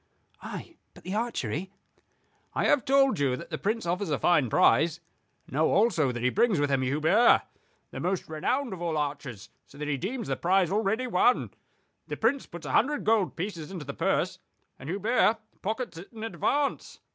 "Ay; 0.41 0.77
but 0.95 1.03
the 1.03 1.13
archery?" 1.13 1.69
"I 2.55 2.65
have 2.65 2.85
told 2.85 3.19
you 3.19 3.35
that 3.37 3.51
the 3.51 3.59
Prince 3.59 3.85
offers 3.85 4.09
a 4.09 4.17
fine 4.17 4.49
prize. 4.49 4.99
Know 5.47 5.69
also 5.69 6.11
that 6.11 6.23
he 6.23 6.31
brings 6.31 6.59
with 6.59 6.71
him 6.71 6.81
Hubert, 6.81 7.43
the 7.91 7.99
most 7.99 8.27
renowned 8.27 8.73
of 8.73 8.81
all 8.81 8.97
archers: 8.97 9.49
so 9.67 9.77
that 9.77 9.87
he 9.87 9.97
deems 9.97 10.27
the 10.27 10.35
prize 10.35 10.71
already 10.71 11.05
won. 11.05 11.51
The 12.07 12.17
Prince 12.17 12.47
puts 12.47 12.65
a 12.65 12.71
hundred 12.71 13.03
gold 13.03 13.35
pieces 13.35 13.69
into 13.69 13.85
the 13.85 13.93
purse, 13.93 14.39
and 14.79 14.89
Hubert 14.89 15.37
pockets 15.61 15.99
it 15.99 16.11
in 16.11 16.23
advance." 16.23 16.97